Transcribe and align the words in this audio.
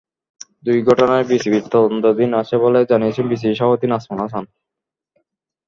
দুটি 0.63 0.81
ঘটনাই 0.89 1.23
বিসিবির 1.29 1.65
তদন্তাধীন 1.73 2.31
আছে 2.41 2.55
বলে 2.63 2.79
জানিয়েছেন 2.91 3.25
বিসিবি 3.31 3.55
সভাপতি 3.59 3.85
নাজমুল 3.89 4.19
হাসান। 4.23 4.45